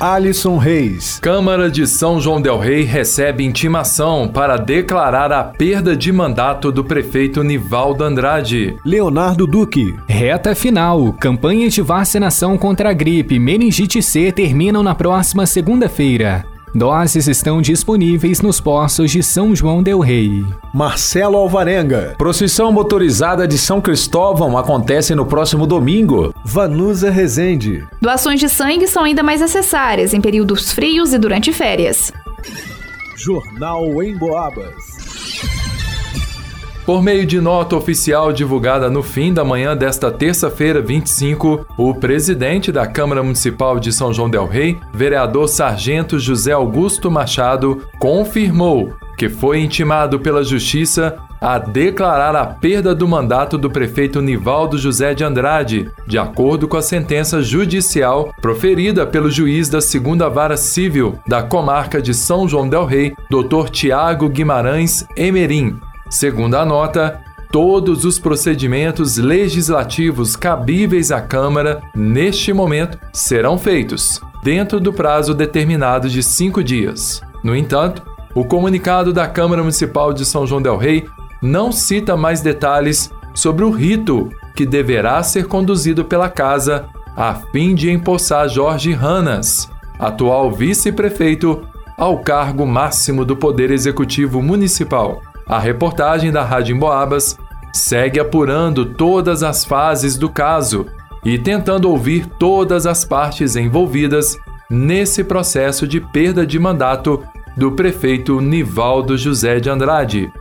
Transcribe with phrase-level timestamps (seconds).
[0.00, 1.18] Alisson Reis.
[1.20, 6.82] Câmara de São João Del Rei recebe intimação para declarar a perda de mandato do
[6.82, 8.78] prefeito Nivaldo Andrade.
[8.82, 9.94] Leonardo Duque.
[10.08, 11.12] Reta final.
[11.12, 16.46] Campanha de vacinação contra a gripe meningite C terminam na próxima segunda-feira.
[16.74, 20.44] Doses estão disponíveis nos postos de São João Del Rei.
[20.72, 22.14] Marcelo Alvarenga.
[22.16, 26.32] Procissão motorizada de São Cristóvão acontece no próximo domingo.
[26.44, 27.84] Vanusa Rezende.
[28.00, 32.12] Doações de sangue são ainda mais necessárias em períodos frios e durante férias.
[33.16, 34.99] Jornal em Boabas.
[36.90, 42.72] Por meio de nota oficial divulgada no fim da manhã desta terça-feira, 25, o presidente
[42.72, 49.28] da Câmara Municipal de São João Del Rei, vereador Sargento José Augusto Machado, confirmou que
[49.28, 55.22] foi intimado pela Justiça a declarar a perda do mandato do prefeito Nivaldo José de
[55.22, 61.40] Andrade, de acordo com a sentença judicial proferida pelo juiz da segunda vara civil da
[61.40, 63.68] comarca de São João del Rei, Dr.
[63.70, 65.78] Tiago Guimarães Emerim,
[66.10, 67.20] Segundo a nota,
[67.52, 76.08] todos os procedimentos legislativos cabíveis à Câmara, neste momento, serão feitos, dentro do prazo determinado
[76.08, 77.22] de cinco dias.
[77.44, 78.02] No entanto,
[78.34, 81.06] o comunicado da Câmara Municipal de São João Del Rei
[81.40, 87.74] não cita mais detalhes sobre o rito que deverá ser conduzido pela casa a fim
[87.74, 91.66] de empossar Jorge Ranas, atual vice-prefeito,
[91.96, 95.20] ao cargo máximo do Poder Executivo Municipal.
[95.50, 97.36] A reportagem da Rádio Emboabas
[97.72, 100.86] segue apurando todas as fases do caso
[101.24, 104.38] e tentando ouvir todas as partes envolvidas
[104.70, 107.24] nesse processo de perda de mandato
[107.56, 110.32] do prefeito Nivaldo José de Andrade.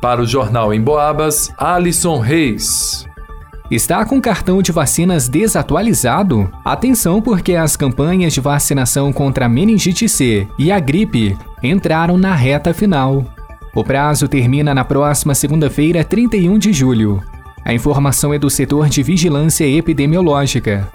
[0.00, 3.06] Para o Jornal Emboabas, Alisson Reis.
[3.70, 6.50] Está com cartão de vacinas desatualizado?
[6.64, 12.34] Atenção porque as campanhas de vacinação contra a meningite C e a gripe entraram na
[12.34, 13.26] reta final.
[13.74, 17.22] O prazo termina na próxima segunda-feira, 31 de julho.
[17.64, 20.88] A informação é do setor de vigilância epidemiológica.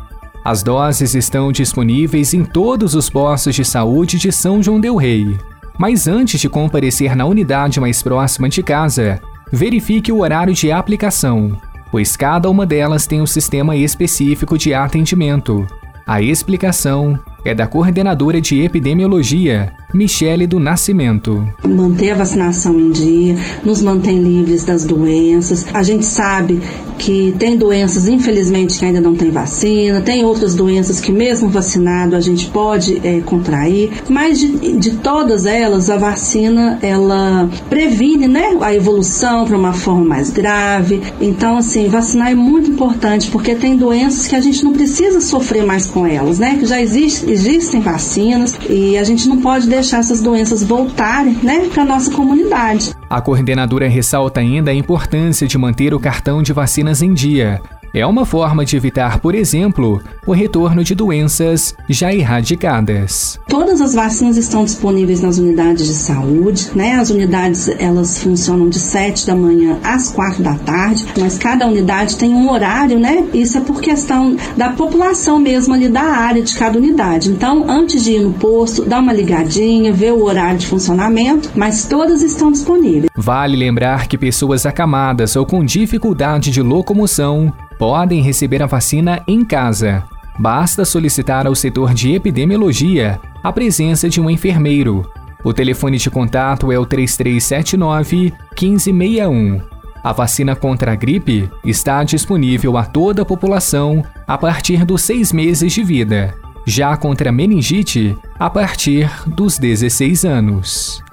[0.44, 5.38] As doses estão disponíveis em todos os postos de saúde de São João Del Rei.
[5.78, 11.56] Mas antes de comparecer na unidade mais próxima de casa, verifique o horário de aplicação,
[11.92, 15.66] pois cada uma delas tem um sistema específico de atendimento.
[16.06, 21.48] A explicação é da coordenadora de epidemiologia, Michele do Nascimento.
[21.64, 25.66] Manter a vacinação em dia, nos mantém livres das doenças.
[25.74, 26.62] A gente sabe
[26.98, 32.16] que tem doenças, infelizmente, que ainda não tem vacina, tem outras doenças que, mesmo vacinado,
[32.16, 38.58] a gente pode é, contrair, mas de, de todas elas, a vacina ela previne né,
[38.62, 41.02] a evolução para uma forma mais grave.
[41.20, 45.66] Então, assim, vacinar é muito importante porque tem doenças que a gente não precisa sofrer
[45.66, 46.58] mais com elas, né?
[46.60, 51.68] Que já existe, existem vacinas e a gente não pode deixar essas doenças voltarem né,
[51.74, 52.94] para a nossa comunidade.
[53.10, 57.62] A coordenadora ressalta ainda a importância de manter o cartão de vacinas em dia,
[57.94, 63.40] é uma forma de evitar, por exemplo, o retorno de doenças já erradicadas.
[63.48, 66.94] Todas as vacinas estão disponíveis nas unidades de saúde, né?
[66.96, 72.18] As unidades elas funcionam de 7 da manhã às 4 da tarde, mas cada unidade
[72.18, 73.28] tem um horário, né?
[73.32, 77.30] Isso é por questão da população mesmo ali da área de cada unidade.
[77.30, 81.86] Então, antes de ir no posto, dá uma ligadinha, ver o horário de funcionamento, mas
[81.86, 83.12] todas estão disponíveis.
[83.16, 89.44] Vale lembrar que pessoas acamadas ou com dificuldade de locomoção podem receber a vacina em
[89.44, 90.04] casa.
[90.38, 95.10] Basta solicitar ao setor de epidemiologia a presença de um enfermeiro.
[95.44, 99.62] O telefone de contato é o 3379 1561.
[100.04, 105.32] A vacina contra a gripe está disponível a toda a população a partir dos seis
[105.32, 106.34] meses de vida.
[106.66, 111.04] Já contra a meningite, a partir dos 16 anos.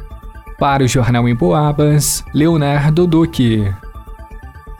[0.58, 3.72] Para o Jornal em Boabas, Leonardo Duque.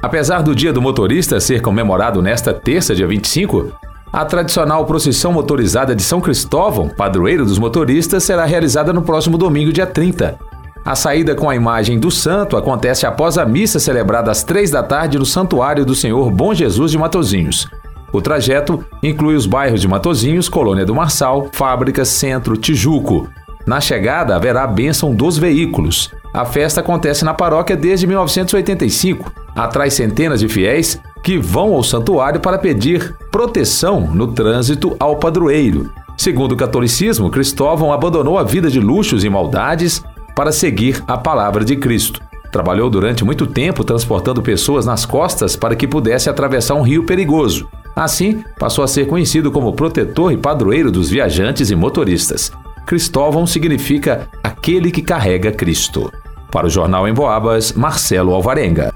[0.03, 3.71] Apesar do Dia do Motorista ser comemorado nesta terça, dia 25,
[4.11, 9.73] a tradicional procissão motorizada de São Cristóvão, padroeiro dos motoristas, será realizada no próximo domingo,
[9.73, 10.39] dia 30.
[10.85, 14.83] A saída com a imagem do santo acontece após a missa celebrada às três da
[14.83, 17.69] tarde no Santuário do Senhor Bom Jesus de Matozinhos.
[18.13, 23.29] O trajeto inclui os bairros de Matozinhos, Colônia do Marçal, Fábricas, Centro, Tijuco.
[23.71, 26.11] Na chegada haverá a bênção dos veículos.
[26.35, 32.41] A festa acontece na paróquia desde 1985 atrai centenas de fiéis que vão ao santuário
[32.41, 35.89] para pedir proteção no trânsito ao padroeiro.
[36.19, 40.03] Segundo o catolicismo, Cristóvão abandonou a vida de luxos e maldades
[40.35, 42.21] para seguir a palavra de Cristo.
[42.51, 47.69] Trabalhou durante muito tempo transportando pessoas nas costas para que pudesse atravessar um rio perigoso.
[47.95, 52.51] Assim, passou a ser conhecido como protetor e padroeiro dos viajantes e motoristas.
[52.91, 56.13] Cristóvão significa aquele que carrega Cristo.
[56.51, 58.93] Para o Jornal em Boabas, Marcelo Alvarenga.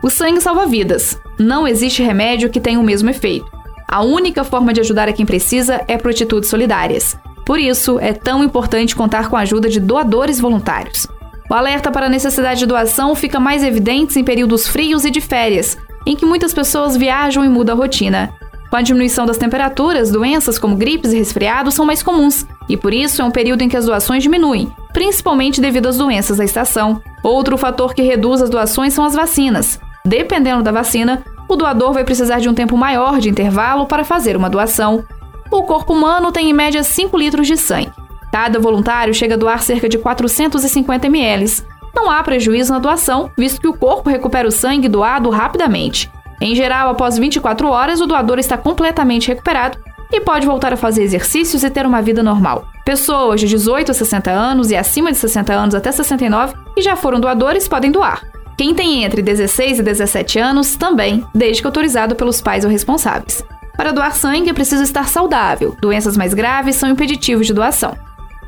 [0.00, 1.20] O sangue salva vidas.
[1.36, 3.44] Não existe remédio que tenha o mesmo efeito.
[3.88, 7.18] A única forma de ajudar a quem precisa é por atitudes solidárias.
[7.44, 11.08] Por isso, é tão importante contar com a ajuda de doadores voluntários.
[11.50, 15.20] O alerta para a necessidade de doação fica mais evidente em períodos frios e de
[15.20, 15.76] férias,
[16.06, 18.32] em que muitas pessoas viajam e mudam a rotina.
[18.70, 22.92] Com a diminuição das temperaturas, doenças como gripes e resfriados são mais comuns, e por
[22.92, 27.00] isso é um período em que as doações diminuem, principalmente devido às doenças da estação.
[27.22, 29.78] Outro fator que reduz as doações são as vacinas.
[30.04, 34.36] Dependendo da vacina, o doador vai precisar de um tempo maior de intervalo para fazer
[34.36, 35.04] uma doação.
[35.50, 37.92] O corpo humano tem em média 5 litros de sangue.
[38.32, 41.62] Cada voluntário chega a doar cerca de 450 ml.
[41.94, 46.10] Não há prejuízo na doação, visto que o corpo recupera o sangue doado rapidamente.
[46.44, 49.78] Em geral, após 24 horas, o doador está completamente recuperado
[50.12, 52.66] e pode voltar a fazer exercícios e ter uma vida normal.
[52.84, 56.96] Pessoas de 18 a 60 anos e acima de 60 anos até 69 que já
[56.96, 58.22] foram doadores podem doar.
[58.58, 63.42] Quem tem entre 16 e 17 anos também, desde que autorizado pelos pais ou responsáveis.
[63.74, 65.74] Para doar sangue é preciso estar saudável.
[65.80, 67.96] Doenças mais graves são impeditivos de doação.